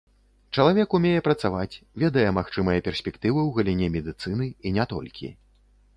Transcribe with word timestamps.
Чалавек 0.57 0.89
умее 0.97 1.19
працаваць, 1.27 1.75
ведае 2.03 2.25
магчымыя 2.39 2.85
перспектывы 2.89 3.39
ў 3.47 3.55
галіне 3.59 3.87
медыцыны 3.97 4.49
і 4.51 4.67
не 4.79 4.91
толькі. 4.95 5.35